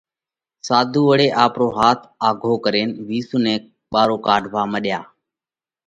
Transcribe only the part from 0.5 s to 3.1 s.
ساڌُو وۯي آپرو هاٿ آگھو ڪرينَ